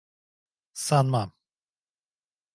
Sanmam. 0.85 1.29